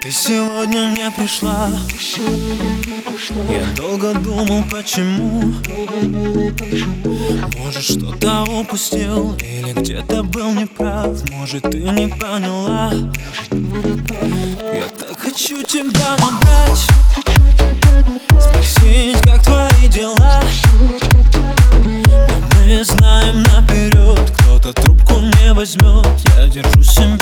Ты 0.00 0.12
сегодня 0.12 0.94
не 0.96 1.10
пришла. 1.10 1.68
Я 3.50 3.64
долго 3.76 4.14
думал, 4.14 4.62
почему. 4.70 5.52
Может, 7.58 7.82
что-то 7.82 8.44
упустил 8.44 9.34
Или 9.40 9.72
где-то 9.72 10.22
был 10.22 10.52
неправ. 10.52 11.08
Может, 11.30 11.64
ты 11.64 11.78
не 11.78 12.06
поняла. 12.06 12.92
Я 14.72 14.88
так 14.98 15.18
хочу 15.18 15.62
тебя 15.64 16.16
набрать. 16.20 16.86
Спросить, 18.40 19.20
как 19.22 19.42
твои 19.42 19.88
дела. 19.88 20.42
Но 21.84 22.66
мы 22.66 22.84
знаем 22.84 23.42
наперед 23.42 24.30
Кто-то 24.38 24.72
трубку 24.74 25.14
не 25.18 25.52
возьмет. 25.52 26.06
Я 26.36 26.46
держу 26.46 26.82
себя 26.84 27.17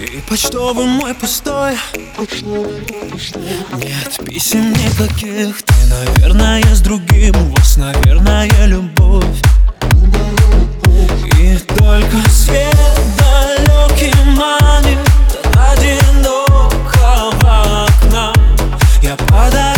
И 0.00 0.20
почтовый 0.28 0.86
мой 0.86 1.12
пустой. 1.12 1.76
Нет 3.76 4.20
писем 4.24 4.72
никаких. 4.72 5.62
Ты, 5.62 5.74
наверное, 5.86 6.62
с 6.72 6.80
другим. 6.80 7.34
У 7.34 7.56
вас, 7.56 7.76
наверное, 7.76 8.48
любовь. 8.66 9.24
И 11.38 11.58
только 11.76 12.30
свет 12.30 12.76
далекий 13.18 14.14
манит 14.36 14.98
одинокого 15.56 16.76
окна. 17.86 18.32
Я 19.02 19.16
под 19.16 19.77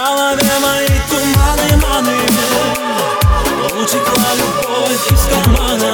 голове 0.00 0.58
моей 0.60 1.00
туманы, 1.08 1.68
маны 1.82 2.16
Утекла 3.78 4.30
любовь 4.38 5.12
из 5.12 5.22
кармана 5.26 5.92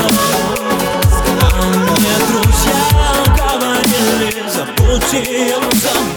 А 1.42 1.64
мне 1.64 2.14
друзья 2.28 2.80
говорили 3.36 4.48
Забудь 4.48 5.12
ее, 5.12 5.56
забудь 5.82 6.15